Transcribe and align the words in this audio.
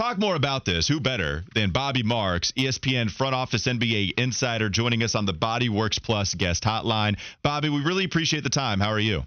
talk 0.00 0.18
more 0.18 0.34
about 0.34 0.64
this, 0.64 0.88
who 0.88 0.98
better 0.98 1.44
than 1.54 1.72
Bobby 1.72 2.02
Marks, 2.02 2.52
ESPN 2.52 3.10
front 3.10 3.34
office 3.34 3.66
NBA 3.66 4.18
insider, 4.18 4.70
joining 4.70 5.02
us 5.02 5.14
on 5.14 5.26
the 5.26 5.34
Body 5.34 5.68
Works 5.68 5.98
Plus 5.98 6.34
guest 6.34 6.64
hotline. 6.64 7.18
Bobby, 7.42 7.68
we 7.68 7.82
really 7.82 8.04
appreciate 8.06 8.42
the 8.42 8.48
time. 8.48 8.80
How 8.80 8.88
are 8.88 8.98
you? 8.98 9.26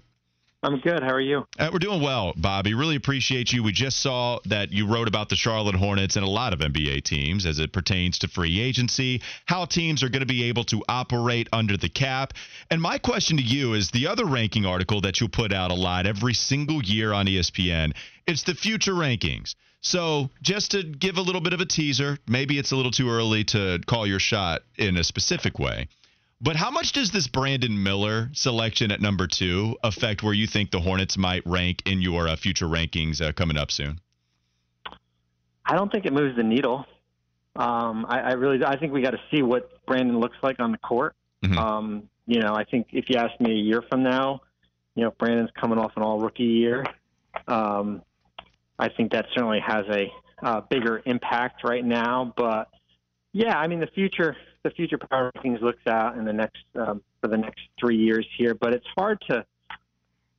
I'm 0.64 0.80
good. 0.80 1.02
How 1.02 1.10
are 1.10 1.20
you? 1.20 1.46
Uh, 1.58 1.68
we're 1.70 1.78
doing 1.78 2.00
well, 2.00 2.32
Bobby. 2.36 2.72
Really 2.72 2.96
appreciate 2.96 3.52
you. 3.52 3.62
We 3.62 3.72
just 3.72 4.00
saw 4.00 4.38
that 4.46 4.72
you 4.72 4.86
wrote 4.86 5.08
about 5.08 5.28
the 5.28 5.36
Charlotte 5.36 5.74
Hornets 5.74 6.16
and 6.16 6.24
a 6.24 6.28
lot 6.28 6.54
of 6.54 6.60
NBA 6.60 7.04
teams 7.04 7.44
as 7.44 7.58
it 7.58 7.70
pertains 7.70 8.20
to 8.20 8.28
free 8.28 8.60
agency, 8.60 9.20
how 9.44 9.66
teams 9.66 10.02
are 10.02 10.08
going 10.08 10.20
to 10.20 10.26
be 10.26 10.44
able 10.44 10.64
to 10.64 10.82
operate 10.88 11.50
under 11.52 11.76
the 11.76 11.90
cap. 11.90 12.32
And 12.70 12.80
my 12.80 12.96
question 12.96 13.36
to 13.36 13.42
you 13.42 13.74
is 13.74 13.90
the 13.90 14.06
other 14.06 14.24
ranking 14.24 14.64
article 14.64 15.02
that 15.02 15.20
you'll 15.20 15.28
put 15.28 15.52
out 15.52 15.70
a 15.70 15.74
lot 15.74 16.06
every 16.06 16.32
single 16.32 16.82
year 16.82 17.12
on 17.12 17.26
ESPN. 17.26 17.92
It's 18.26 18.44
the 18.44 18.54
future 18.54 18.94
rankings. 18.94 19.54
So, 19.82 20.30
just 20.40 20.70
to 20.70 20.82
give 20.82 21.18
a 21.18 21.20
little 21.20 21.42
bit 21.42 21.52
of 21.52 21.60
a 21.60 21.66
teaser, 21.66 22.16
maybe 22.26 22.58
it's 22.58 22.72
a 22.72 22.76
little 22.76 22.90
too 22.90 23.10
early 23.10 23.44
to 23.44 23.80
call 23.86 24.06
your 24.06 24.18
shot 24.18 24.62
in 24.78 24.96
a 24.96 25.04
specific 25.04 25.58
way. 25.58 25.88
But 26.40 26.56
how 26.56 26.70
much 26.70 26.92
does 26.92 27.10
this 27.10 27.26
Brandon 27.26 27.82
Miller 27.82 28.28
selection 28.32 28.90
at 28.90 29.00
number 29.00 29.26
two 29.26 29.76
affect 29.82 30.22
where 30.22 30.34
you 30.34 30.46
think 30.46 30.70
the 30.70 30.80
Hornets 30.80 31.16
might 31.16 31.42
rank 31.46 31.82
in 31.86 32.02
your 32.02 32.28
uh, 32.28 32.36
future 32.36 32.66
rankings 32.66 33.22
uh, 33.22 33.32
coming 33.32 33.56
up 33.56 33.70
soon? 33.70 34.00
I 35.64 35.76
don't 35.76 35.90
think 35.90 36.04
it 36.04 36.12
moves 36.12 36.36
the 36.36 36.42
needle. 36.42 36.84
Um, 37.56 38.04
I, 38.08 38.20
I, 38.20 38.32
really, 38.32 38.64
I 38.64 38.76
think 38.76 38.92
we 38.92 39.00
got 39.00 39.12
to 39.12 39.20
see 39.30 39.42
what 39.42 39.84
Brandon 39.86 40.18
looks 40.18 40.36
like 40.42 40.60
on 40.60 40.72
the 40.72 40.78
court. 40.78 41.14
Mm-hmm. 41.42 41.58
Um, 41.58 42.08
you 42.26 42.40
know, 42.40 42.54
I 42.54 42.64
think 42.64 42.88
if 42.92 43.08
you 43.08 43.16
ask 43.16 43.38
me 43.40 43.52
a 43.52 43.62
year 43.62 43.82
from 43.88 44.02
now, 44.02 44.40
you 44.94 45.04
know, 45.04 45.12
Brandon's 45.18 45.50
coming 45.58 45.78
off 45.78 45.92
an 45.96 46.02
all 46.02 46.20
rookie 46.20 46.44
year. 46.44 46.84
Um, 47.48 48.02
I 48.78 48.88
think 48.88 49.12
that 49.12 49.26
certainly 49.34 49.60
has 49.60 49.84
a 49.88 50.12
uh, 50.42 50.60
bigger 50.68 51.02
impact 51.06 51.62
right 51.64 51.84
now. 51.84 52.32
But 52.36 52.68
yeah, 53.32 53.58
I 53.58 53.66
mean, 53.66 53.80
the 53.80 53.88
future 53.88 54.36
the 54.64 54.70
future 54.70 54.98
power 54.98 55.30
rankings 55.36 55.60
looks 55.60 55.86
out 55.86 56.16
in 56.16 56.24
the 56.24 56.32
next 56.32 56.64
um, 56.74 57.02
for 57.20 57.28
the 57.28 57.36
next 57.36 57.60
three 57.78 57.96
years 57.96 58.26
here, 58.36 58.54
but 58.54 58.72
it's 58.72 58.86
hard 58.96 59.22
to 59.28 59.44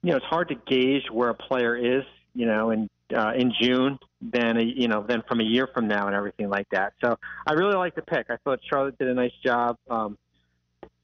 you 0.01 0.11
know 0.11 0.17
it's 0.17 0.25
hard 0.25 0.49
to 0.49 0.55
gauge 0.67 1.03
where 1.11 1.29
a 1.29 1.33
player 1.33 1.75
is 1.75 2.03
you 2.33 2.45
know 2.45 2.71
in 2.71 2.89
uh, 3.15 3.33
in 3.35 3.53
June 3.61 3.97
than 4.21 4.57
a, 4.57 4.63
you 4.63 4.87
know 4.87 5.05
than 5.07 5.23
from 5.27 5.39
a 5.39 5.43
year 5.43 5.69
from 5.73 5.87
now 5.87 6.07
and 6.07 6.15
everything 6.15 6.49
like 6.49 6.67
that. 6.71 6.93
So 7.03 7.17
I 7.47 7.53
really 7.53 7.75
like 7.75 7.95
the 7.95 8.01
pick. 8.01 8.27
I 8.29 8.37
thought 8.43 8.59
Charlotte 8.67 8.97
did 8.97 9.07
a 9.07 9.13
nice 9.13 9.31
job. 9.43 9.77
Um, 9.89 10.17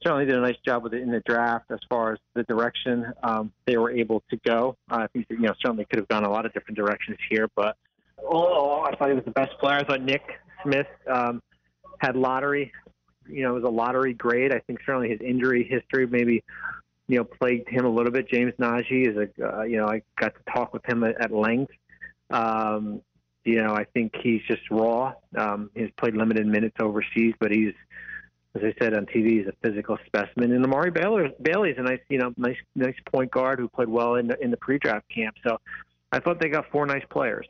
certainly 0.04 0.26
did 0.26 0.36
a 0.36 0.42
nice 0.42 0.58
job 0.66 0.84
with 0.84 0.96
it 0.96 1.02
in 1.02 1.12
the 1.12 1.22
draft 1.28 1.66
as 1.70 1.80
far 1.88 2.14
as 2.14 2.20
the 2.34 2.44
direction 2.44 3.14
um, 3.22 3.52
they 3.68 3.78
were 3.78 3.92
able 3.92 4.24
to 4.32 4.38
go. 4.38 4.76
Uh, 4.90 4.96
I 4.96 5.08
think 5.08 5.28
you 5.30 5.40
know 5.40 5.54
certainly 5.62 5.86
could 5.86 6.00
have 6.00 6.08
gone 6.08 6.24
a 6.24 6.30
lot 6.30 6.48
of 6.48 6.54
different 6.54 6.76
directions 6.76 7.18
here, 7.30 7.48
but 7.56 7.78
oh, 8.24 8.82
I 8.82 8.96
thought 8.96 9.10
he 9.10 9.16
was 9.16 9.26
the 9.26 9.32
best 9.32 9.52
player. 9.60 9.78
I 9.78 9.84
thought 9.84 10.02
Nick 10.02 10.24
Smith 10.64 10.88
um, 11.08 11.42
had 12.00 12.16
lottery 12.16 12.72
you 13.28 13.44
know, 13.44 13.52
it 13.52 13.62
was 13.62 13.64
a 13.64 13.74
lottery 13.74 14.14
grade. 14.14 14.54
I 14.54 14.60
think 14.60 14.80
certainly 14.86 15.10
his 15.10 15.22
injury 15.22 15.64
history 15.64 16.08
maybe, 16.08 16.44
you 17.08 17.18
know, 17.18 17.24
plagued 17.24 17.70
him 17.70 17.86
a 17.86 17.90
little 17.90 18.12
bit. 18.12 18.30
James 18.30 18.54
Nnaji 18.60 19.10
is 19.10 19.18
a, 19.18 19.60
uh, 19.60 19.64
you 19.64 19.78
know, 19.78 19.88
I 19.88 20.02
got 20.20 20.34
to 20.36 20.54
talk 20.54 20.74
with 20.74 20.86
him 20.86 21.04
at, 21.04 21.22
at 21.22 21.32
length. 21.32 21.74
Um, 22.30 23.02
you 23.44 23.62
know, 23.62 23.74
I 23.74 23.86
think 23.86 24.14
he's 24.22 24.42
just 24.48 24.62
raw. 24.70 25.14
Um, 25.36 25.72
he's 25.76 25.90
played 25.98 26.16
limited 26.16 26.46
minutes 26.46 26.78
overseas, 26.80 27.34
but 27.40 27.52
he's, 27.52 27.74
as 28.56 28.62
I 28.64 28.74
said 28.80 28.94
on 28.94 29.06
TV, 29.06 29.40
he's 29.40 29.48
a 29.48 29.54
physical 29.68 29.98
specimen. 30.06 30.52
And 30.52 30.64
Amari 30.64 30.92
Baylor, 30.92 31.30
Bailey's 31.42 31.78
a 31.78 31.82
nice, 31.82 32.00
you 32.10 32.20
know, 32.20 32.34
nice, 32.38 32.58
nice 32.76 32.96
point 33.12 33.32
guard 33.32 33.60
who 33.60 33.68
played 33.68 33.90
well 33.90 34.16
in 34.16 34.28
the, 34.28 34.38
in 34.44 34.52
the 34.52 34.58
pre-draft 34.58 35.06
camp. 35.10 35.36
So 35.44 35.58
I 36.12 36.20
thought 36.20 36.40
they 36.40 36.50
got 36.50 36.70
four 36.72 36.86
nice 36.86 37.04
players. 37.10 37.48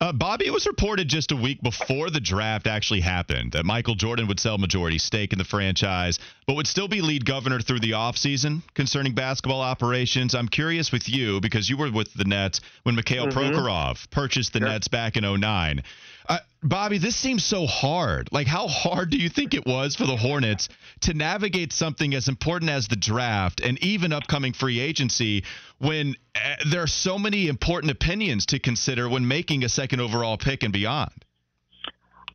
Uh, 0.00 0.12
Bobby, 0.12 0.46
it 0.46 0.52
was 0.52 0.64
reported 0.64 1.08
just 1.08 1.32
a 1.32 1.36
week 1.36 1.60
before 1.60 2.08
the 2.08 2.20
draft 2.20 2.68
actually 2.68 3.00
happened 3.00 3.50
that 3.50 3.64
Michael 3.64 3.96
Jordan 3.96 4.28
would 4.28 4.38
sell 4.38 4.56
majority 4.56 4.96
stake 4.96 5.32
in 5.32 5.38
the 5.38 5.44
franchise, 5.44 6.20
but 6.46 6.54
would 6.54 6.68
still 6.68 6.86
be 6.86 7.00
lead 7.00 7.24
governor 7.24 7.60
through 7.60 7.80
the 7.80 7.90
offseason 7.90 8.62
concerning 8.74 9.12
basketball 9.12 9.60
operations. 9.60 10.36
I'm 10.36 10.46
curious 10.46 10.92
with 10.92 11.08
you 11.08 11.40
because 11.40 11.68
you 11.68 11.76
were 11.76 11.90
with 11.90 12.14
the 12.14 12.24
Nets 12.24 12.60
when 12.84 12.94
Mikhail 12.94 13.26
mm-hmm. 13.26 13.38
Prokhorov 13.38 14.08
purchased 14.12 14.52
the 14.52 14.60
sure. 14.60 14.68
Nets 14.68 14.86
back 14.86 15.16
in 15.16 15.24
09. 15.24 15.82
Uh, 16.28 16.38
Bobby, 16.62 16.98
this 16.98 17.16
seems 17.16 17.44
so 17.44 17.66
hard. 17.66 18.28
Like, 18.32 18.46
how 18.46 18.68
hard 18.68 19.10
do 19.10 19.16
you 19.16 19.30
think 19.30 19.54
it 19.54 19.64
was 19.64 19.96
for 19.96 20.04
the 20.04 20.16
Hornets 20.16 20.68
to 21.02 21.14
navigate 21.14 21.72
something 21.72 22.14
as 22.14 22.28
important 22.28 22.70
as 22.70 22.88
the 22.88 22.96
draft 22.96 23.60
and 23.60 23.82
even 23.82 24.12
upcoming 24.12 24.52
free 24.52 24.78
agency 24.78 25.44
when 25.78 26.16
uh, 26.34 26.56
there 26.70 26.82
are 26.82 26.88
so 26.88 27.18
many 27.18 27.48
important 27.48 27.90
opinions 27.90 28.46
to 28.46 28.58
consider 28.58 29.08
when 29.08 29.26
making 29.26 29.64
a 29.64 29.68
second 29.68 30.00
overall 30.00 30.36
pick 30.36 30.62
and 30.62 30.72
beyond? 30.72 31.24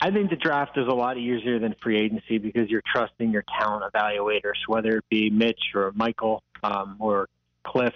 I 0.02 0.12
think 0.12 0.32
the 0.32 0.36
draft 0.38 0.78
is 0.78 0.88
a 0.88 0.94
lot 0.94 1.18
easier 1.18 1.60
than 1.60 1.76
free 1.82 2.00
agency 2.00 2.38
because 2.38 2.70
you're 2.70 2.84
trusting 2.94 3.32
your 3.32 3.44
talent 3.60 3.86
evaluators, 3.94 4.58
whether 4.68 4.98
it 4.98 5.06
be 5.10 5.30
Mitch 5.30 5.62
or 5.76 5.92
Michael 5.96 6.42
um, 6.64 6.98
or 7.00 7.30
Cliff. 7.66 7.94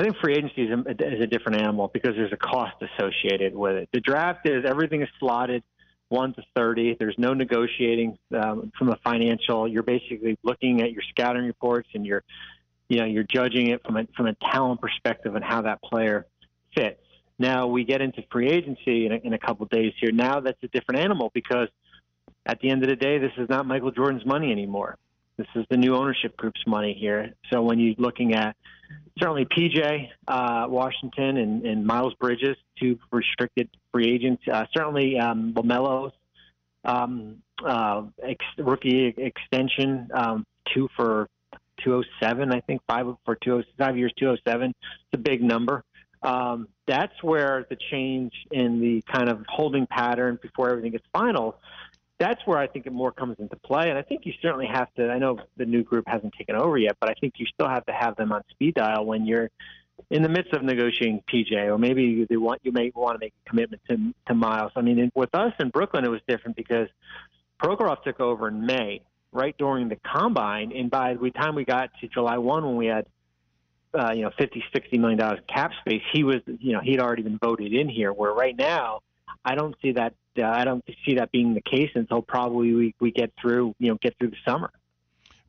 I 0.00 0.02
think 0.02 0.16
free 0.16 0.34
agency 0.34 0.62
is 0.62 0.70
a, 0.70 1.14
is 1.14 1.20
a 1.20 1.26
different 1.26 1.60
animal 1.60 1.90
because 1.92 2.14
there's 2.16 2.32
a 2.32 2.36
cost 2.38 2.74
associated 2.80 3.54
with 3.54 3.76
it. 3.76 3.90
The 3.92 4.00
draft 4.00 4.48
is 4.48 4.64
everything 4.64 5.02
is 5.02 5.10
slotted 5.18 5.62
one 6.08 6.32
to 6.32 6.42
thirty. 6.56 6.96
There's 6.98 7.16
no 7.18 7.34
negotiating 7.34 8.16
um, 8.34 8.72
from 8.78 8.88
a 8.88 8.96
financial. 9.04 9.68
You're 9.68 9.82
basically 9.82 10.38
looking 10.42 10.80
at 10.80 10.92
your 10.92 11.02
scouting 11.10 11.44
reports 11.44 11.90
and 11.92 12.06
you're, 12.06 12.24
you 12.88 12.96
know, 12.96 13.04
you're 13.04 13.24
judging 13.24 13.66
it 13.66 13.82
from 13.84 13.98
a 13.98 14.06
from 14.16 14.26
a 14.26 14.34
talent 14.50 14.80
perspective 14.80 15.34
and 15.34 15.44
how 15.44 15.60
that 15.62 15.82
player 15.82 16.24
fits. 16.74 17.04
Now 17.38 17.66
we 17.66 17.84
get 17.84 18.00
into 18.00 18.24
free 18.32 18.48
agency 18.48 19.04
in 19.04 19.12
a, 19.12 19.16
in 19.16 19.34
a 19.34 19.38
couple 19.38 19.64
of 19.64 19.70
days 19.70 19.92
here. 20.00 20.12
Now 20.12 20.40
that's 20.40 20.62
a 20.62 20.68
different 20.68 21.00
animal 21.00 21.30
because 21.34 21.68
at 22.46 22.58
the 22.60 22.70
end 22.70 22.82
of 22.84 22.88
the 22.88 22.96
day, 22.96 23.18
this 23.18 23.32
is 23.36 23.50
not 23.50 23.66
Michael 23.66 23.90
Jordan's 23.90 24.24
money 24.24 24.50
anymore. 24.50 24.96
This 25.36 25.48
is 25.54 25.66
the 25.68 25.76
new 25.76 25.94
ownership 25.94 26.38
group's 26.38 26.66
money 26.66 26.96
here. 26.98 27.34
So 27.52 27.60
when 27.60 27.78
you're 27.78 27.94
looking 27.98 28.34
at 28.34 28.56
certainly 29.20 29.44
PJ 29.44 30.08
uh, 30.26 30.66
Washington 30.68 31.36
and, 31.36 31.66
and, 31.66 31.86
Miles 31.86 32.14
Bridges, 32.14 32.56
two 32.78 32.98
restricted 33.12 33.68
free 33.92 34.08
agents. 34.10 34.42
Uh, 34.50 34.64
certainly 34.74 35.18
um, 35.18 35.52
Lamelo's 35.54 36.12
um, 36.84 37.42
uh, 37.64 38.02
ex- 38.22 38.44
rookie 38.58 39.14
extension, 39.16 40.08
um, 40.14 40.46
two 40.72 40.88
for 40.96 41.28
207, 41.84 42.52
I 42.52 42.60
think 42.60 42.80
five 42.88 43.06
for 43.24 43.36
205 43.36 43.96
years 43.96 44.12
207. 44.18 44.70
It's 44.70 44.96
a 45.14 45.18
big 45.18 45.42
number. 45.42 45.84
Um, 46.22 46.68
that's 46.86 47.22
where 47.22 47.66
the 47.70 47.76
change 47.90 48.32
in 48.50 48.80
the 48.80 49.02
kind 49.02 49.28
of 49.28 49.44
holding 49.48 49.86
pattern 49.86 50.38
before 50.42 50.70
everything 50.70 50.92
gets 50.92 51.06
final 51.12 51.56
that's 52.20 52.46
where 52.46 52.58
I 52.58 52.66
think 52.66 52.86
it 52.86 52.92
more 52.92 53.10
comes 53.10 53.36
into 53.38 53.56
play. 53.56 53.88
And 53.88 53.98
I 53.98 54.02
think 54.02 54.26
you 54.26 54.32
certainly 54.42 54.66
have 54.66 54.92
to. 54.94 55.10
I 55.10 55.18
know 55.18 55.38
the 55.56 55.64
new 55.64 55.82
group 55.82 56.04
hasn't 56.06 56.34
taken 56.38 56.54
over 56.54 56.76
yet, 56.76 56.96
but 57.00 57.08
I 57.08 57.14
think 57.14 57.34
you 57.38 57.46
still 57.46 57.68
have 57.68 57.84
to 57.86 57.92
have 57.92 58.14
them 58.16 58.30
on 58.30 58.42
speed 58.50 58.74
dial 58.74 59.06
when 59.06 59.24
you're 59.26 59.50
in 60.10 60.22
the 60.22 60.28
midst 60.28 60.52
of 60.52 60.62
negotiating 60.62 61.22
PJ, 61.32 61.52
or 61.66 61.78
maybe 61.78 62.26
they 62.28 62.36
want 62.36 62.60
you 62.62 62.72
may 62.72 62.92
want 62.94 63.18
to 63.18 63.24
make 63.24 63.32
a 63.46 63.48
commitment 63.48 63.82
to 63.88 63.96
to 64.28 64.34
Miles. 64.34 64.72
I 64.76 64.82
mean, 64.82 65.10
with 65.14 65.34
us 65.34 65.52
in 65.58 65.70
Brooklyn, 65.70 66.04
it 66.04 66.10
was 66.10 66.20
different 66.28 66.56
because 66.56 66.88
Prokhorov 67.62 68.02
took 68.02 68.20
over 68.20 68.48
in 68.48 68.66
May, 68.66 69.02
right 69.32 69.56
during 69.58 69.88
the 69.88 69.96
combine, 69.96 70.72
and 70.76 70.90
by 70.90 71.14
the 71.14 71.30
time 71.30 71.54
we 71.54 71.64
got 71.64 71.90
to 72.02 72.08
July 72.08 72.36
one, 72.36 72.64
when 72.66 72.76
we 72.76 72.86
had 72.86 73.06
uh, 73.94 74.12
you 74.12 74.22
know 74.22 74.30
50, 74.38 74.62
60 74.72 74.98
million 74.98 75.18
dollars 75.18 75.40
cap 75.48 75.72
space, 75.80 76.02
he 76.12 76.22
was 76.22 76.40
you 76.46 76.74
know 76.74 76.80
he'd 76.80 77.00
already 77.00 77.22
been 77.22 77.38
voted 77.38 77.72
in 77.72 77.88
here. 77.88 78.12
Where 78.12 78.32
right 78.32 78.56
now, 78.56 79.00
I 79.44 79.54
don't 79.54 79.74
see 79.82 79.92
that 79.92 80.14
uh, 80.38 80.44
I 80.44 80.64
don't 80.64 80.84
see 81.04 81.16
that 81.16 81.32
being 81.32 81.54
the 81.54 81.60
case 81.60 81.90
until 81.94 82.22
probably 82.22 82.72
we, 82.72 82.94
we 83.00 83.10
get 83.10 83.32
through, 83.40 83.74
you 83.78 83.88
know, 83.88 83.98
get 84.00 84.16
through 84.18 84.30
the 84.30 84.36
summer. 84.46 84.70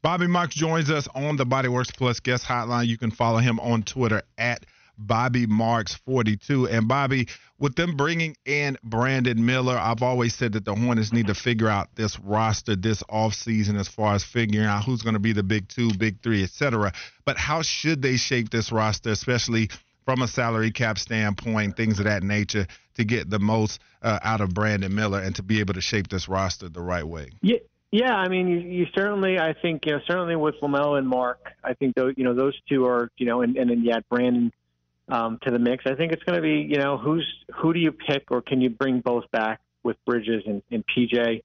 Bobby 0.01 0.25
Marks 0.25 0.55
joins 0.55 0.89
us 0.89 1.07
on 1.13 1.37
the 1.37 1.45
Bodyworks 1.45 1.95
Plus 1.95 2.19
guest 2.19 2.45
hotline. 2.45 2.87
You 2.87 2.97
can 2.97 3.11
follow 3.11 3.37
him 3.37 3.59
on 3.59 3.83
Twitter 3.83 4.23
at 4.37 4.65
Bobby 4.97 5.45
Marks 5.45 5.93
42. 5.93 6.67
And 6.67 6.87
Bobby, 6.87 7.27
with 7.59 7.75
them 7.75 7.95
bringing 7.95 8.35
in 8.45 8.77
Brandon 8.83 9.45
Miller, 9.45 9.77
I've 9.77 10.01
always 10.01 10.33
said 10.33 10.53
that 10.53 10.65
the 10.65 10.73
Hornets 10.73 11.13
need 11.13 11.27
to 11.27 11.35
figure 11.35 11.67
out 11.67 11.95
this 11.95 12.19
roster 12.19 12.75
this 12.75 13.03
offseason 13.03 13.79
as 13.79 13.87
far 13.87 14.15
as 14.15 14.23
figuring 14.23 14.65
out 14.65 14.83
who's 14.83 15.03
going 15.03 15.13
to 15.13 15.19
be 15.19 15.33
the 15.33 15.43
big 15.43 15.67
two, 15.67 15.93
big 15.93 16.21
three, 16.23 16.43
etc. 16.43 16.93
But 17.25 17.37
how 17.37 17.61
should 17.61 18.01
they 18.01 18.17
shape 18.17 18.49
this 18.49 18.71
roster, 18.71 19.11
especially 19.11 19.69
from 20.11 20.23
a 20.23 20.27
salary 20.27 20.71
cap 20.71 20.99
standpoint, 20.99 21.77
things 21.77 21.97
of 21.97 22.03
that 22.03 22.21
nature, 22.21 22.67
to 22.95 23.05
get 23.05 23.29
the 23.29 23.39
most 23.39 23.79
uh, 24.01 24.19
out 24.23 24.41
of 24.41 24.53
Brandon 24.53 24.93
Miller 24.93 25.21
and 25.21 25.33
to 25.37 25.41
be 25.41 25.61
able 25.61 25.73
to 25.73 25.79
shape 25.79 26.09
this 26.09 26.27
roster 26.27 26.67
the 26.67 26.81
right 26.81 27.07
way. 27.07 27.29
Yeah. 27.41 27.59
Yeah, 27.93 28.13
I 28.13 28.29
mean, 28.29 28.47
you, 28.47 28.59
you 28.59 28.85
certainly, 28.95 29.37
I 29.37 29.53
think, 29.61 29.85
you 29.85 29.91
know, 29.91 29.99
certainly 30.07 30.37
with 30.37 30.55
Lamelo 30.61 30.97
and 30.97 31.05
Mark, 31.05 31.51
I 31.61 31.73
think 31.73 31.95
those, 31.95 32.13
you 32.15 32.23
know, 32.23 32.33
those 32.33 32.57
two 32.69 32.85
are, 32.85 33.09
you 33.17 33.25
know, 33.25 33.41
and, 33.41 33.57
and 33.57 33.69
then 33.69 33.85
add 33.93 34.05
Brandon 34.09 34.53
um, 35.09 35.39
to 35.43 35.51
the 35.51 35.59
mix. 35.59 35.83
I 35.85 35.95
think 35.95 36.13
it's 36.13 36.23
going 36.23 36.37
to 36.37 36.41
be, 36.41 36.65
you 36.69 36.77
know, 36.77 36.97
who's 36.97 37.27
who 37.53 37.73
do 37.73 37.81
you 37.81 37.91
pick, 37.91 38.31
or 38.31 38.41
can 38.41 38.61
you 38.61 38.69
bring 38.69 39.01
both 39.01 39.29
back 39.31 39.59
with 39.83 39.97
Bridges 40.05 40.43
and, 40.45 40.61
and 40.71 40.85
PJ? 40.87 41.43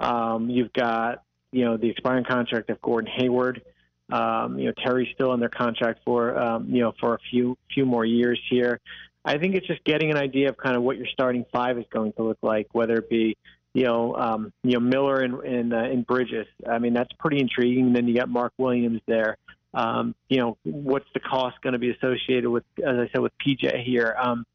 Um, 0.00 0.50
you've 0.50 0.72
got, 0.72 1.22
you 1.52 1.64
know, 1.64 1.76
the 1.76 1.90
expiring 1.90 2.24
contract 2.24 2.70
of 2.70 2.82
Gordon 2.82 3.12
Hayward. 3.16 3.62
Um, 4.10 4.58
you 4.58 4.66
know, 4.66 4.72
Terry's 4.84 5.08
still 5.14 5.32
in 5.32 5.40
their 5.40 5.48
contract 5.48 6.00
for, 6.04 6.38
um, 6.38 6.68
you 6.68 6.82
know, 6.82 6.92
for 7.00 7.14
a 7.14 7.18
few 7.30 7.56
few 7.72 7.86
more 7.86 8.04
years 8.04 8.40
here. 8.50 8.80
I 9.24 9.38
think 9.38 9.54
it's 9.54 9.66
just 9.66 9.82
getting 9.84 10.10
an 10.10 10.18
idea 10.18 10.50
of 10.50 10.56
kind 10.56 10.76
of 10.76 10.82
what 10.82 10.98
your 10.98 11.06
starting 11.06 11.46
five 11.52 11.78
is 11.78 11.86
going 11.90 12.12
to 12.14 12.22
look 12.22 12.38
like, 12.42 12.68
whether 12.72 12.96
it 12.96 13.08
be 13.08 13.36
you 13.72 13.84
know 13.84 14.14
um, 14.16 14.52
you 14.62 14.72
know 14.72 14.80
Miller 14.80 15.20
and 15.20 15.34
and, 15.40 15.74
uh, 15.74 15.78
and 15.78 16.06
Bridges. 16.06 16.46
I 16.68 16.78
mean 16.78 16.94
that's 16.94 17.12
pretty 17.18 17.40
intriguing. 17.40 17.92
Then 17.92 18.06
you 18.06 18.14
got 18.16 18.28
Mark 18.28 18.52
Williams 18.58 19.00
there. 19.06 19.36
Um, 19.74 20.14
you 20.28 20.38
know 20.38 20.56
what's 20.62 21.08
the 21.14 21.20
cost 21.20 21.60
going 21.62 21.72
to 21.72 21.78
be 21.78 21.90
associated 21.90 22.48
with, 22.48 22.64
as 22.78 22.96
I 22.96 23.08
said, 23.12 23.20
with 23.20 23.32
PJ 23.44 23.82
here. 23.84 24.14
Um, 24.18 24.46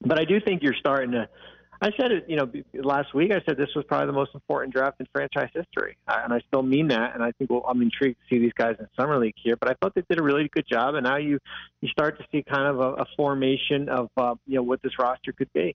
but 0.00 0.18
I 0.18 0.24
do 0.24 0.40
think 0.40 0.62
you're 0.62 0.74
starting 0.74 1.12
to 1.12 1.28
I 1.82 1.90
said 2.00 2.12
it, 2.12 2.26
you 2.28 2.36
know, 2.36 2.48
last 2.74 3.12
week. 3.12 3.32
I 3.32 3.42
said 3.44 3.56
this 3.56 3.74
was 3.74 3.84
probably 3.88 4.06
the 4.06 4.12
most 4.12 4.30
important 4.34 4.72
draft 4.72 5.00
in 5.00 5.06
franchise 5.12 5.50
history, 5.52 5.96
and 6.06 6.32
I 6.32 6.40
still 6.46 6.62
mean 6.62 6.86
that. 6.88 7.12
And 7.12 7.24
I 7.24 7.32
think 7.32 7.50
well, 7.50 7.64
I'm 7.68 7.82
intrigued 7.82 8.18
to 8.20 8.34
see 8.34 8.38
these 8.40 8.52
guys 8.52 8.76
in 8.78 8.86
summer 8.96 9.18
league 9.18 9.34
here. 9.42 9.56
But 9.56 9.68
I 9.70 9.74
thought 9.74 9.92
they 9.96 10.04
did 10.08 10.20
a 10.20 10.22
really 10.22 10.48
good 10.54 10.64
job, 10.70 10.94
and 10.94 11.02
now 11.02 11.16
you 11.16 11.40
you 11.80 11.88
start 11.88 12.18
to 12.18 12.24
see 12.30 12.44
kind 12.44 12.68
of 12.68 12.78
a, 12.78 13.02
a 13.02 13.06
formation 13.16 13.88
of 13.88 14.10
uh, 14.16 14.36
you 14.46 14.54
know 14.54 14.62
what 14.62 14.80
this 14.82 14.92
roster 14.96 15.32
could 15.32 15.52
be. 15.52 15.74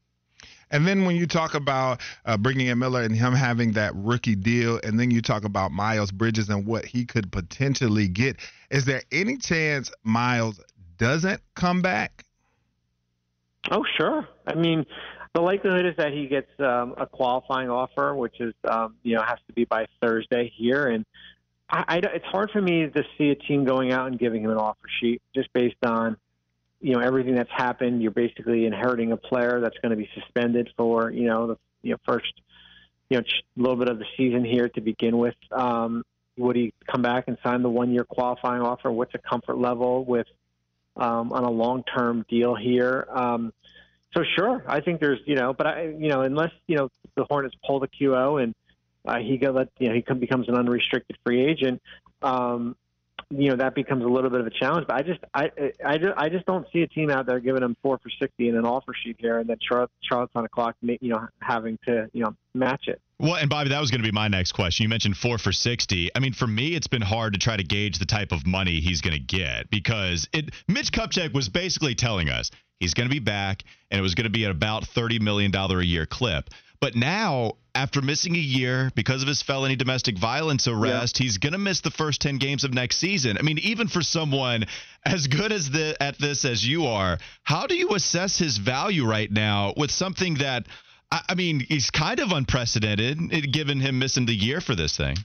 And 0.71 0.88
then 0.88 1.04
when 1.04 1.18
you 1.18 1.27
talk 1.27 1.56
about 1.56 2.00
uh, 2.25 2.38
bringing 2.38 2.68
in 2.68 2.80
Miller 2.80 3.01
and 3.01 3.13
him 3.13 3.33
having 3.33 3.74
that 3.74 3.94
rookie 3.94 4.36
deal, 4.36 4.80
and 4.86 4.98
then 4.98 5.12
you 5.12 5.21
talk 5.21 5.44
about 5.44 5.74
Miles 5.74 6.12
Bridges 6.12 6.48
and 6.48 6.65
what 6.65 6.86
he 6.86 7.03
could 7.03 7.33
potentially 7.33 8.07
get, 8.07 8.38
is 8.69 8.86
there 8.86 9.01
any 9.12 9.36
chance 9.36 9.92
Miles 10.03 10.62
doesn't 10.98 11.42
come 11.56 11.81
back? 11.81 12.24
Oh, 13.71 13.83
sure. 13.98 14.25
I 14.45 14.56
mean, 14.56 14.86
the 15.38 15.44
likelihood 15.44 15.86
is 15.86 15.94
that 15.98 16.13
he 16.13 16.25
gets 16.25 16.50
um, 16.57 16.95
a 16.98 17.06
qualifying 17.06 17.69
offer, 17.69 18.16
which 18.16 18.42
is 18.42 18.56
um, 18.68 18.95
you 19.04 19.13
know 19.13 19.22
has 19.22 19.38
to 19.45 19.54
be 19.54 19.66
by 19.66 19.86
Thursday 20.01 20.51
here, 20.56 20.88
and 20.88 21.06
I, 21.69 21.84
I, 21.88 21.98
it's 21.98 22.25
hard 22.25 22.50
for 22.50 22.60
me 22.60 22.89
to 22.89 23.04
see 23.19 23.30
a 23.30 23.36
team 23.36 23.63
going 23.63 23.92
out 23.92 24.07
and 24.07 24.18
giving 24.18 24.42
him 24.42 24.50
an 24.50 24.57
offer 24.57 24.88
sheet 25.00 25.22
just 25.36 25.54
based 25.54 25.86
on 25.86 26.18
you 26.81 26.94
know 26.95 27.01
everything 27.01 27.36
that's 27.36 27.51
happened. 27.56 28.01
You're 28.01 28.10
basically 28.10 28.66
inheriting 28.66 29.12
a 29.12 29.18
player 29.18 29.62
that's 29.62 29.78
going 29.78 29.92
to 29.92 29.95
be 29.95 30.10
suspended 30.16 30.72
for 30.75 31.12
you 31.12 31.28
know 31.28 31.45
the 31.45 31.57
you 31.84 31.92
know 31.92 31.98
first 32.04 32.34
you 33.12 33.18
know 33.18 33.24
little 33.57 33.78
bit 33.78 33.89
of 33.89 34.00
the 34.00 34.06
season 34.18 34.44
here 34.44 34.69
to 34.69 34.81
begin 34.81 35.19
with. 35.19 35.36
Um, 35.51 36.04
would 36.38 36.56
he 36.56 36.74
come 36.92 37.04
back 37.04 37.25
and 37.28 37.38
sign 37.44 37.62
the 37.62 37.69
one 37.69 37.94
year 37.94 38.06
qualifying 38.06 38.63
offer? 38.63 38.92
What's 38.92 39.13
a 39.13 39.19
comfort 39.19 39.60
level 39.60 40.04
with 40.04 40.28
um, 40.95 41.31
on 41.31 41.44
a 41.44 41.51
long 41.51 41.84
term 41.84 42.25
deal 42.28 42.56
here? 42.56 43.07
Um, 43.13 43.54
so 44.13 44.24
sure, 44.36 44.63
I 44.68 44.81
think 44.81 45.00
there's 45.00 45.19
you 45.25 45.36
know, 45.36 45.54
but 45.54 45.68
I 45.68 45.83
you 45.98 46.09
know 46.09 46.21
unless 46.21 46.51
you 46.68 46.77
know 46.77 46.89
the 47.15 47.25
Hornets 47.30 47.56
pull 47.65 47.80
the 47.80 47.88
QO 47.88 48.42
and 48.42 48.56
uh, 49.06 49.19
he 49.19 49.38
go 49.38 49.51
let 49.51 49.69
you 49.80 49.89
know 49.89 49.95
he 49.95 50.13
becomes 50.15 50.48
an 50.48 50.56
unrestricted 50.56 51.18
free 51.25 51.45
agent, 51.45 51.81
um, 52.21 52.75
you 53.30 53.50
know 53.50 53.57
that 53.57 53.75
becomes 53.75 54.04
a 54.04 54.07
little 54.07 54.30
bit 54.30 54.39
of 54.39 54.48
a 54.48 54.51
challenge. 54.51 54.88
But 54.88 54.95
I 54.98 55.01
just 55.01 55.19
I 55.33 55.51
I 55.86 55.98
just, 55.98 56.18
I 56.18 56.30
just 56.30 56.45
don't 56.45 56.65
see 56.71 56.81
a 56.81 56.88
team 56.88 57.09
out 57.09 57.25
there 57.25 57.39
giving 57.39 57.63
him 57.63 57.75
four 57.81 57.98
for 57.98 58.09
sixty 58.09 58.48
in 58.48 58.56
an 58.56 58.65
offer 58.65 58.94
sheet 58.94 59.18
here, 59.19 59.39
and 59.39 59.50
then 59.50 59.57
Charlotte 59.62 59.92
Charlotte's 60.01 60.31
on 60.36 60.44
the 60.44 60.50
clock, 60.50 60.75
you 60.81 60.98
know, 61.01 61.27
having 61.42 61.77
to 61.86 62.10
you 62.13 62.24
know 62.24 62.36
match 62.53 62.88
it. 62.88 63.01
Well, 63.19 63.36
and 63.36 63.50
Bobby, 63.50 63.69
that 63.69 63.81
was 63.81 63.89
going 63.89 64.01
to 64.01 64.07
be 64.07 64.12
my 64.12 64.27
next 64.27 64.51
question. 64.51 64.83
You 64.83 64.89
mentioned 64.89 65.18
four 65.18 65.39
for 65.39 65.51
60. 65.51 66.12
I 66.15 66.19
mean, 66.19 66.33
for 66.33 66.45
me, 66.45 66.75
it's 66.75 66.86
been 66.86 67.01
hard 67.01 67.33
to 67.33 67.39
try 67.39 67.57
to 67.57 67.63
gauge 67.63 67.98
the 67.98 68.06
type 68.06 68.31
of 68.31 68.45
money 68.45 68.80
he's 68.80 69.01
going 69.01 69.15
to 69.15 69.19
get 69.19 69.71
because 69.71 70.30
it, 70.33 70.53
Mitch 70.68 70.92
Kupchak 70.92 71.33
was 71.33 71.50
basically 71.50 71.95
telling 71.95 72.30
us 72.30 72.51
He's 72.79 72.94
going 72.94 73.09
to 73.09 73.13
be 73.13 73.19
back, 73.19 73.63
and 73.89 74.00
it 74.00 74.01
was 74.01 74.15
going 74.15 74.25
to 74.25 74.31
be 74.31 74.45
at 74.45 74.51
about 74.51 74.83
$30 74.83 75.19
million 75.21 75.53
a 75.56 75.81
year 75.81 76.06
clip. 76.06 76.50
But 76.79 76.95
now, 76.95 77.53
after 77.74 78.01
missing 78.01 78.35
a 78.35 78.39
year 78.39 78.91
because 78.95 79.21
of 79.21 79.27
his 79.27 79.41
felony 79.41 79.75
domestic 79.75 80.18
violence 80.18 80.68
arrest, 80.68 81.19
yeah. 81.19 81.24
he's 81.24 81.38
going 81.38 81.53
to 81.53 81.59
miss 81.59 81.81
the 81.81 81.91
first 81.91 82.21
10 82.21 82.38
games 82.38 82.63
of 82.63 82.74
next 82.74 82.97
season. 82.97 83.38
I 83.38 83.41
mean, 83.41 83.57
even 83.59 83.88
for 83.88 84.01
someone 84.01 84.65
as 85.06 85.27
good 85.27 85.51
as 85.51 85.69
the, 85.71 85.95
at 86.01 86.19
this 86.19 86.45
as 86.45 86.65
you 86.65 86.85
are, 86.85 87.18
how 87.44 87.65
do 87.65 87.75
you 87.75 87.95
assess 87.95 88.38
his 88.38 88.57
value 88.57 89.06
right 89.06 89.31
now 89.31 89.74
with 89.75 89.89
something 89.89 90.35
that, 90.35 90.68
I, 91.12 91.21
I 91.29 91.35
mean, 91.35 91.62
he's 91.68 91.89
kind 91.89 92.19
of 92.19 92.31
unprecedented 92.31 93.18
eh, 93.31 93.41
given 93.51 93.79
him 93.79 93.97
missing 93.97 94.27
the 94.27 94.35
year 94.35 94.62
for 94.62 94.75
this 94.75 94.95
thing? 94.95 95.18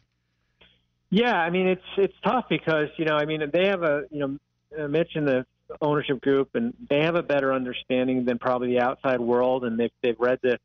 Yeah, 1.10 1.34
I 1.34 1.50
mean, 1.50 1.66
it's 1.66 1.82
it's 1.99 2.14
tough 2.25 2.46
because, 2.49 2.88
you 2.96 3.04
know, 3.04 3.16
I 3.16 3.26
mean, 3.26 3.43
they 3.52 3.66
have 3.66 3.82
a, 3.82 4.04
you 4.10 4.20
know, 4.20 4.38
uh, 4.82 4.88
Mitch 4.88 5.10
and 5.14 5.28
the 5.28 5.44
ownership 5.80 6.20
group, 6.20 6.50
and 6.54 6.74
they 6.88 7.00
have 7.00 7.14
a 7.14 7.22
better 7.22 7.52
understanding 7.52 8.24
than 8.24 8.38
probably 8.38 8.69
the 8.69 8.80
outside 8.80 9.20
world, 9.20 9.64
and 9.64 9.78
they've 9.78 9.92
they've 10.02 10.19
read 10.19 10.38
the 10.42 10.58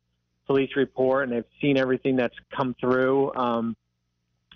police 0.48 0.70
report 0.76 1.24
and 1.24 1.32
they've 1.32 1.44
seen 1.60 1.76
everything 1.76 2.16
that's 2.16 2.34
come 2.56 2.74
through. 2.80 3.32
Um, 3.34 3.76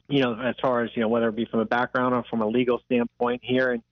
you 0.08 0.20
know, 0.20 0.34
as 0.40 0.56
far 0.60 0.82
as 0.82 0.90
you 0.94 1.02
know, 1.02 1.08
whether 1.08 1.28
it 1.28 1.36
be 1.36 1.44
from 1.44 1.60
a 1.60 1.64
background 1.64 2.14
or 2.14 2.24
from 2.28 2.42
a 2.42 2.46
legal 2.46 2.80
standpoint 2.86 3.42
here, 3.44 3.72
and 3.72 3.82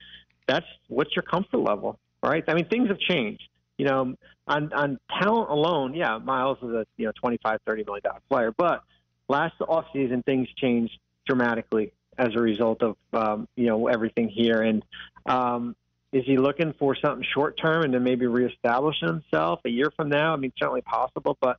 that's 0.46 0.66
what's 0.88 1.14
your 1.14 1.22
comfort 1.22 1.58
level, 1.58 1.98
right? 2.22 2.42
I 2.48 2.54
mean, 2.54 2.66
things 2.66 2.88
have 2.88 2.98
changed. 2.98 3.48
You 3.78 3.86
know, 3.86 4.14
on 4.46 4.72
on 4.72 4.98
talent 5.18 5.50
alone, 5.50 5.94
yeah, 5.94 6.18
Miles 6.18 6.58
is 6.62 6.70
a 6.70 6.86
you 6.96 7.06
know 7.06 7.12
twenty 7.12 7.38
five 7.42 7.60
thirty 7.66 7.84
million 7.84 8.02
dollar 8.02 8.20
player, 8.28 8.52
but 8.56 8.82
last 9.28 9.58
offseason 9.60 10.24
things 10.24 10.48
changed 10.56 10.98
dramatically 11.26 11.92
as 12.18 12.30
a 12.34 12.40
result 12.40 12.82
of 12.82 12.96
um, 13.12 13.48
you 13.56 13.66
know 13.66 13.86
everything 13.86 14.28
here, 14.28 14.60
and 14.60 14.82
um, 15.26 15.76
is 16.12 16.24
he 16.26 16.36
looking 16.36 16.74
for 16.78 16.96
something 16.96 17.24
short 17.34 17.58
term 17.60 17.82
and 17.82 17.94
then 17.94 18.02
maybe 18.02 18.26
reestablish 18.26 18.96
himself 19.00 19.60
a 19.64 19.70
year 19.70 19.92
from 19.96 20.08
now? 20.08 20.32
I 20.32 20.36
mean, 20.36 20.52
certainly 20.58 20.82
possible, 20.82 21.38
but 21.40 21.58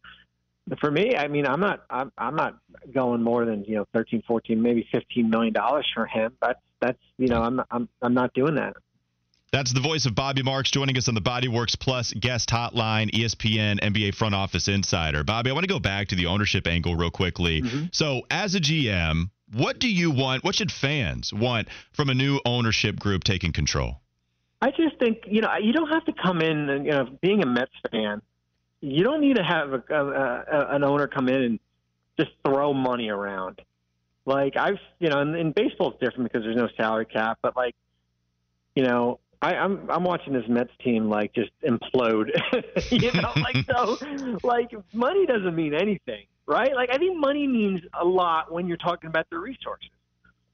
for 0.79 0.91
me, 0.91 1.15
I 1.15 1.27
mean, 1.27 1.47
I'm 1.47 1.59
not, 1.59 1.83
I'm, 1.89 2.11
I'm 2.17 2.35
not 2.35 2.57
going 2.93 3.21
more 3.21 3.45
than 3.45 3.63
you 3.65 3.75
know, 3.75 3.85
13, 3.93 4.23
14, 4.27 4.61
maybe 4.61 4.87
15 4.91 5.29
million 5.29 5.53
dollars 5.53 5.89
for 5.93 6.05
him. 6.05 6.33
That's 6.41 6.59
that's 6.81 6.99
you 7.17 7.27
know, 7.27 7.41
I'm, 7.43 7.61
I'm, 7.69 7.87
I'm 8.01 8.13
not 8.13 8.33
doing 8.33 8.55
that. 8.55 8.75
That's 9.51 9.73
the 9.73 9.81
voice 9.81 10.05
of 10.05 10.15
Bobby 10.15 10.43
Marks 10.43 10.71
joining 10.71 10.97
us 10.97 11.09
on 11.09 11.13
the 11.13 11.21
Bodyworks 11.21 11.77
Plus 11.77 12.13
guest 12.13 12.49
hotline, 12.49 13.11
ESPN 13.11 13.81
NBA 13.81 14.15
front 14.15 14.33
office 14.33 14.69
insider. 14.69 15.25
Bobby, 15.25 15.49
I 15.49 15.53
want 15.53 15.65
to 15.65 15.69
go 15.69 15.79
back 15.79 16.07
to 16.07 16.15
the 16.15 16.27
ownership 16.27 16.67
angle 16.67 16.95
real 16.95 17.11
quickly. 17.11 17.61
Mm-hmm. 17.61 17.85
So, 17.91 18.21
as 18.31 18.55
a 18.55 18.61
GM, 18.61 19.29
what 19.53 19.79
do 19.79 19.89
you 19.89 20.09
want? 20.09 20.45
What 20.45 20.55
should 20.55 20.71
fans 20.71 21.33
want 21.33 21.67
from 21.91 22.09
a 22.09 22.13
new 22.13 22.39
ownership 22.45 22.97
group 22.97 23.25
taking 23.25 23.51
control? 23.51 23.97
I 24.61 24.69
just 24.71 24.97
think 24.99 25.23
you 25.27 25.41
know 25.41 25.49
you 25.61 25.73
don't 25.73 25.89
have 25.89 26.05
to 26.05 26.13
come 26.13 26.41
in 26.41 26.69
and 26.69 26.85
you 26.85 26.91
know 26.91 27.09
being 27.21 27.41
a 27.41 27.47
Mets 27.47 27.71
fan, 27.91 28.21
you 28.79 29.03
don't 29.03 29.21
need 29.21 29.37
to 29.37 29.43
have 29.43 29.73
a, 29.73 29.83
a, 29.89 30.05
a, 30.05 30.75
an 30.75 30.83
owner 30.83 31.07
come 31.07 31.29
in 31.29 31.41
and 31.41 31.59
just 32.19 32.31
throw 32.45 32.73
money 32.73 33.09
around. 33.09 33.61
Like 34.25 34.55
I've 34.57 34.79
you 34.99 35.09
know, 35.09 35.21
in, 35.21 35.33
in 35.35 35.51
baseball 35.51 35.91
it's 35.91 35.99
different 35.99 36.31
because 36.31 36.43
there's 36.43 36.55
no 36.55 36.69
salary 36.77 37.05
cap, 37.05 37.39
but 37.41 37.55
like 37.55 37.75
you 38.75 38.83
know, 38.83 39.19
I, 39.41 39.55
I'm 39.55 39.89
I'm 39.89 40.03
watching 40.03 40.33
this 40.33 40.45
Mets 40.47 40.71
team 40.83 41.09
like 41.09 41.33
just 41.33 41.51
implode. 41.63 42.29
you 42.91 43.11
know, 43.19 43.33
like 43.41 43.57
so 43.67 43.97
like 44.43 44.71
money 44.93 45.25
doesn't 45.25 45.55
mean 45.55 45.73
anything, 45.73 46.25
right? 46.45 46.75
Like 46.75 46.91
I 46.93 46.97
think 46.99 47.17
money 47.17 47.47
means 47.47 47.81
a 47.99 48.05
lot 48.05 48.51
when 48.51 48.67
you're 48.67 48.77
talking 48.77 49.07
about 49.07 49.27
the 49.31 49.39
resources 49.39 49.89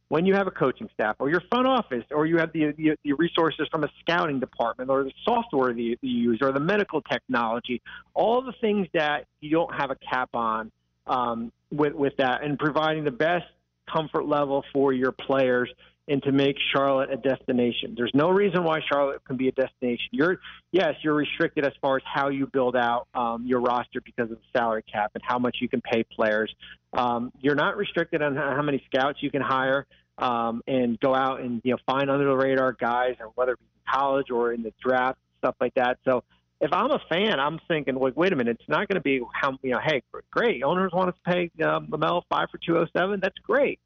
when 0.09 0.25
you 0.25 0.33
have 0.33 0.47
a 0.47 0.51
coaching 0.51 0.89
staff 0.93 1.15
or 1.19 1.29
your 1.29 1.41
front 1.49 1.67
office 1.67 2.03
or 2.11 2.25
you 2.25 2.37
have 2.37 2.51
the, 2.53 2.71
the, 2.77 2.95
the 3.03 3.13
resources 3.13 3.67
from 3.69 3.83
a 3.83 3.89
scouting 3.99 4.39
department 4.39 4.89
or 4.89 5.03
the 5.03 5.11
software 5.25 5.73
that 5.73 5.81
you 5.81 5.97
use 6.01 6.39
or 6.41 6.51
the 6.51 6.59
medical 6.59 7.01
technology, 7.01 7.81
all 8.13 8.41
the 8.41 8.53
things 8.61 8.87
that 8.93 9.25
you 9.41 9.51
don't 9.51 9.73
have 9.75 9.91
a 9.91 9.95
cap 9.95 10.29
on 10.33 10.71
um, 11.07 11.51
with, 11.71 11.93
with 11.93 12.13
that 12.17 12.43
and 12.43 12.57
providing 12.57 13.03
the 13.03 13.11
best 13.11 13.45
comfort 13.91 14.25
level 14.25 14.63
for 14.73 14.93
your 14.93 15.11
players 15.11 15.69
and 16.07 16.23
to 16.23 16.31
make 16.31 16.55
Charlotte 16.73 17.11
a 17.11 17.17
destination. 17.17 17.93
There's 17.97 18.11
no 18.13 18.29
reason 18.29 18.63
why 18.63 18.79
Charlotte 18.89 19.23
can 19.25 19.35
be 19.35 19.49
a 19.49 19.51
destination. 19.51 20.07
You're 20.11 20.39
yes, 20.71 20.95
you're 21.03 21.13
restricted 21.13 21.65
as 21.65 21.73
far 21.81 21.97
as 21.97 22.03
how 22.05 22.29
you 22.29 22.47
build 22.47 22.75
out 22.75 23.07
um, 23.13 23.45
your 23.45 23.59
roster 23.59 24.01
because 24.01 24.31
of 24.31 24.37
the 24.37 24.59
salary 24.59 24.83
cap 24.91 25.11
and 25.15 25.23
how 25.25 25.37
much 25.37 25.57
you 25.59 25.67
can 25.67 25.81
pay 25.81 26.03
players. 26.03 26.53
Um, 26.93 27.31
you're 27.39 27.55
not 27.55 27.75
restricted 27.77 28.21
on 28.21 28.35
how 28.35 28.61
many 28.61 28.81
scouts 28.91 29.21
you 29.21 29.29
can 29.29 29.41
hire 29.41 29.85
um, 30.17 30.61
and 30.65 30.99
go 30.99 31.13
out 31.13 31.41
and 31.41 31.61
you 31.63 31.71
know 31.71 31.77
find 31.85 32.09
under 32.09 32.25
the 32.25 32.35
radar 32.35 32.73
guys, 32.73 33.15
and 33.19 33.29
whether 33.35 33.53
it 33.53 33.59
be 33.59 33.65
in 33.65 33.93
college 33.99 34.31
or 34.31 34.53
in 34.53 34.63
the 34.63 34.73
draft, 34.83 35.19
stuff 35.39 35.55
like 35.59 35.73
that. 35.75 35.97
So 36.05 36.23
if 36.61 36.71
I'm 36.71 36.89
a 36.89 36.99
fan, 37.09 37.39
I'm 37.39 37.59
thinking, 37.67 37.95
like, 37.95 38.15
wait 38.15 38.33
a 38.33 38.35
minute, 38.35 38.57
it's 38.59 38.69
not 38.69 38.87
going 38.87 38.95
to 38.95 39.01
be 39.01 39.21
how 39.33 39.57
you 39.61 39.71
know, 39.71 39.79
hey, 39.85 40.01
great, 40.31 40.63
owners 40.63 40.91
want 40.93 41.09
us 41.09 41.15
to 41.25 41.31
pay 41.31 41.51
um, 41.63 41.87
LaMelo 41.87 42.21
five 42.29 42.47
for 42.49 42.59
two 42.65 42.77
oh 42.77 42.85
seven. 42.95 43.19
That's 43.21 43.37
great 43.39 43.79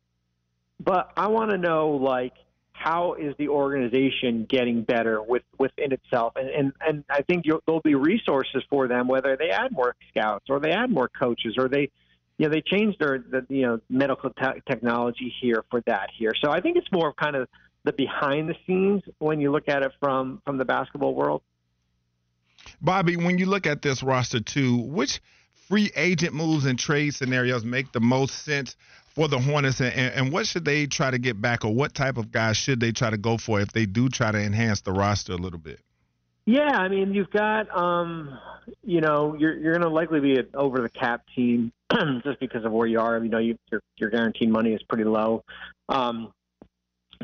but 0.84 1.12
I 1.16 1.28
want 1.28 1.52
to 1.52 1.58
know 1.58 1.92
like 1.92 2.34
how 2.74 3.14
is 3.14 3.36
the 3.38 3.48
organization 3.48 4.46
getting 4.50 4.84
better 4.84 5.22
with 5.22 5.44
within 5.60 5.92
itself? 5.92 6.34
And 6.36 6.50
and, 6.50 6.74
and 6.86 7.04
I 7.10 7.22
think 7.22 7.46
there'll 7.46 7.82
be 7.82 7.96
resources 7.96 8.64
for 8.70 8.88
them 8.88 9.08
whether 9.08 9.38
they 9.38 9.50
add 9.50 9.72
more 9.72 9.96
scouts 10.10 10.46
or 10.50 10.60
they 10.60 10.72
add 10.72 10.90
more 10.90 11.10
coaches 11.10 11.56
or 11.58 11.68
they 11.68 11.90
you 12.38 12.48
know 12.48 12.50
they 12.50 12.62
change 12.62 12.98
their 12.98 13.20
the, 13.20 13.46
you 13.50 13.62
know 13.64 13.80
medical 13.90 14.32
te- 14.32 14.62
technology 14.68 15.34
here 15.42 15.64
for 15.70 15.82
that 15.82 16.10
here. 16.18 16.32
So 16.42 16.52
I 16.52 16.62
think 16.62 16.78
it's 16.78 16.92
more 16.92 17.10
of 17.10 17.16
kind 17.16 17.36
of 17.36 17.48
the 17.84 17.94
behind 17.94 18.50
the 18.50 18.56
scenes 18.66 19.04
when 19.20 19.40
you 19.40 19.52
look 19.52 19.70
at 19.70 19.84
it 19.84 19.92
from 20.00 20.42
from 20.46 20.58
the 20.58 20.66
basketball 20.66 21.14
world. 21.14 21.42
Bobby 22.82 23.16
when 23.16 23.38
you 23.38 23.46
look 23.46 23.68
at 23.68 23.82
this 23.82 24.02
roster 24.02 24.40
too 24.40 24.78
which 24.78 25.22
free 25.68 25.92
agent 25.96 26.34
moves 26.34 26.66
and 26.66 26.78
trade 26.78 27.14
scenarios 27.14 27.64
make 27.64 27.92
the 27.92 28.00
most 28.00 28.44
sense 28.44 28.76
for 29.14 29.28
the 29.28 29.40
Hornets, 29.40 29.82
and, 29.82 29.94
and, 29.94 30.32
what 30.32 30.48
should 30.48 30.64
they 30.64 30.88
try 30.88 31.12
to 31.12 31.18
get 31.18 31.42
back, 31.42 31.66
or 31.66 31.74
what 31.74 31.94
type 31.94 32.18
of 32.18 32.32
guys 32.32 32.58
should 32.58 32.80
they 32.80 32.92
try 32.92 33.10
to 33.10 33.18
go 33.18 33.38
for 33.38 33.60
if 33.60 33.72
they 33.72 33.86
do 33.86 34.10
try 34.10 34.32
to 34.32 34.40
enhance 34.40 34.82
the 34.82 34.92
roster 34.92 35.34
a 35.34 35.38
little 35.38 35.60
bit? 35.60 35.80
Yeah, 36.46 36.72
I 36.72 36.88
mean, 36.88 37.14
you've 37.14 37.30
got, 37.30 37.76
um, 37.78 38.38
you 38.84 39.02
know, 39.02 39.36
you're 39.38 39.54
you're 39.54 39.74
going 39.74 39.84
to 39.84 39.90
likely 39.90 40.20
be 40.20 40.38
an 40.38 40.48
over 40.54 40.82
the 40.82 40.90
cap 40.90 41.24
team 41.36 41.72
just 42.24 42.40
because 42.40 42.66
of 42.66 42.72
where 42.72 42.88
you 42.88 43.00
are. 43.00 43.24
You 43.24 43.30
know, 43.30 43.38
you, 43.38 43.58
your 43.72 43.82
your 43.98 44.10
guaranteed 44.10 44.50
money 44.50 44.74
is 44.74 44.82
pretty 44.84 45.04
low. 45.04 45.44
Um, 45.90 46.34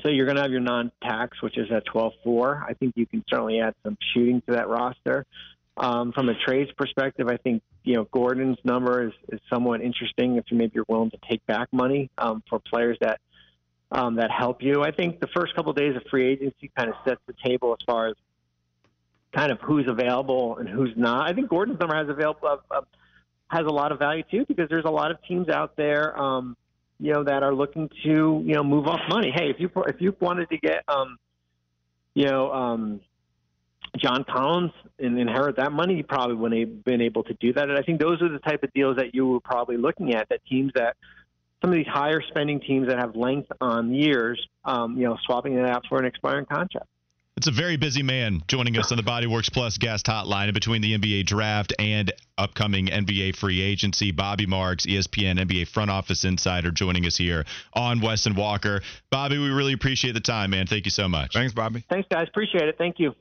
so 0.04 0.10
you're 0.10 0.26
going 0.26 0.36
to 0.36 0.44
have 0.44 0.52
your 0.52 0.62
non-tax, 0.62 1.42
which 1.42 1.58
is 1.58 1.72
at 1.72 1.86
12.4. 1.88 2.64
I 2.64 2.74
think 2.74 2.94
you 2.96 3.08
can 3.08 3.24
certainly 3.28 3.60
add 3.60 3.74
some 3.84 3.98
shooting 4.14 4.42
to 4.48 4.54
that 4.54 4.70
roster. 4.70 5.26
Um, 5.76 6.12
from 6.12 6.30
a 6.30 6.36
trades 6.36 6.72
perspective, 6.78 7.28
I 7.28 7.38
think 7.38 7.64
you 7.88 7.96
know 7.96 8.04
Gordon's 8.12 8.58
number 8.66 9.08
is, 9.08 9.14
is 9.30 9.40
somewhat 9.50 9.82
interesting 9.82 10.36
if 10.36 10.44
you 10.50 10.58
maybe 10.58 10.74
you're 10.76 10.86
willing 10.90 11.10
to 11.12 11.18
take 11.30 11.46
back 11.46 11.70
money 11.72 12.10
um, 12.18 12.44
for 12.50 12.60
players 12.60 12.98
that 13.00 13.22
um, 13.94 14.16
that 14.16 14.30
help 14.30 14.62
you. 14.62 14.84
I 14.84 14.92
think 14.92 15.22
the 15.22 15.28
first 15.28 15.56
couple 15.56 15.72
of 15.72 15.78
days 15.78 15.96
of 15.96 16.04
free 16.10 16.28
agency 16.28 16.70
kind 16.78 16.90
of 16.90 16.96
sets 17.08 17.22
the 17.28 17.34
table 17.46 17.72
as 17.80 17.86
far 17.86 18.08
as 18.08 18.16
kind 19.34 19.54
of 19.54 19.60
who's 19.62 19.88
available 19.88 20.58
and 20.58 20.68
who's 20.68 20.92
not. 20.98 21.30
I 21.30 21.34
think 21.34 21.50
Gordon's 21.50 21.80
number 21.80 21.96
has 21.96 22.10
available 22.10 22.46
uh, 22.50 22.58
uh, 22.70 22.82
has 23.48 23.66
a 23.66 23.72
lot 23.72 23.94
of 23.94 24.00
value 24.00 24.24
too 24.30 24.44
because 24.46 24.68
there's 24.68 24.86
a 24.86 24.92
lot 24.92 25.12
of 25.12 25.24
teams 25.24 25.48
out 25.48 25.78
there, 25.78 26.20
um, 26.20 26.58
you 27.00 27.14
know, 27.14 27.24
that 27.24 27.42
are 27.42 27.56
looking 27.56 27.90
to 28.04 28.44
you 28.46 28.54
know 28.54 28.66
move 28.66 28.88
off 28.88 29.00
money. 29.08 29.32
Hey, 29.34 29.50
if 29.50 29.62
you 29.62 29.72
if 29.88 30.02
you 30.02 30.14
wanted 30.20 30.50
to 30.50 30.58
get 30.58 30.84
um, 30.90 31.18
you 32.14 32.26
know 32.26 32.52
um, 32.52 33.00
John 34.00 34.24
Collins 34.24 34.72
and 35.00 35.20
inherit 35.20 35.58
that 35.58 35.72
money, 35.72 35.96
you 35.96 36.04
probably 36.04 36.36
wouldn't 36.36 36.60
have 36.60 36.84
been 36.84 37.02
able 37.02 37.24
to 37.24 37.34
do 37.40 37.54
that. 37.54 37.70
And 37.70 37.78
I 37.78 37.82
think 37.82 38.00
those 38.00 38.22
are 38.22 38.30
the 38.30 38.40
type 38.40 38.64
of 38.64 38.74
deals 38.74 38.98
that 38.98 39.14
you 39.14 39.28
were 39.28 39.40
probably 39.40 39.78
looking 39.78 40.14
at. 40.14 40.30
That 40.30 40.42
teams 40.46 40.72
that 40.76 40.96
some 41.62 41.72
of 41.72 41.76
these 41.76 41.88
higher 41.88 42.22
spending 42.22 42.60
teams 42.60 42.88
that 42.88 43.00
have 43.00 43.16
length 43.16 43.52
on 43.62 43.94
years, 43.94 44.46
um, 44.66 44.98
you 44.98 45.06
know, 45.06 45.18
swapping 45.26 45.54
it 45.54 45.66
out 45.66 45.86
for 45.90 46.00
an 46.00 46.06
expiring 46.06 46.46
contract. 46.46 46.88
It's 47.38 47.46
a 47.46 47.52
very 47.52 47.78
busy 47.78 48.02
man 48.02 48.42
joining 48.48 48.80
us 48.80 48.92
on 48.92 48.98
the 48.98 49.04
Bodyworks 49.04 49.54
Plus 49.54 49.78
guest 49.78 50.08
hotline 50.08 50.48
in 50.48 50.56
between 50.56 50.82
the 50.82 50.98
NBA 50.98 51.28
draft 51.28 51.72
and 51.78 52.12
upcoming 52.36 52.88
NBA 52.88 53.36
free 53.36 53.62
agency. 53.62 54.10
Bobby 54.10 54.48
Marks, 54.48 54.88
ESPN 54.88 55.38
NBA 55.38 55.68
front 55.68 55.92
office 55.92 56.26
insider, 56.26 56.72
joining 56.72 57.06
us 57.06 57.16
here 57.16 57.46
on 57.74 58.02
Wes 58.02 58.26
and 58.26 58.36
Walker. 58.36 58.82
Bobby, 59.12 59.38
we 59.38 59.50
really 59.50 59.74
appreciate 59.74 60.14
the 60.14 60.20
time, 60.20 60.50
man. 60.50 60.66
Thank 60.66 60.86
you 60.86 60.92
so 60.92 61.08
much. 61.08 61.34
Thanks, 61.34 61.54
Bobby. 61.54 61.86
Thanks, 61.92 62.08
guys. 62.12 62.28
Appreciate 62.28 62.70
it. 62.70 62.76
Thank 62.80 62.96
you. 62.98 63.14